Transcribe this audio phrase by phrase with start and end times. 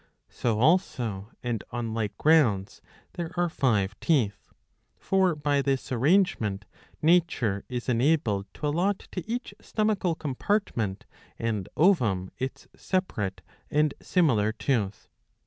[0.29, 2.81] So also and on like grounds
[3.13, 4.49] there are five teeth.
[4.97, 6.65] For by this arrangement
[7.03, 11.05] nature is enabled to allot to each stomachal compartment
[11.37, 15.07] and ovum its separate and similar tooth.